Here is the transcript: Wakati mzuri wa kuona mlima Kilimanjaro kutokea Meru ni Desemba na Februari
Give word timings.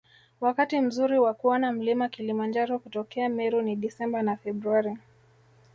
Wakati 0.41 0.79
mzuri 0.81 1.19
wa 1.19 1.33
kuona 1.33 1.71
mlima 1.71 2.09
Kilimanjaro 2.09 2.79
kutokea 2.79 3.29
Meru 3.29 3.61
ni 3.61 3.75
Desemba 3.75 4.21
na 4.21 4.37
Februari 4.37 4.97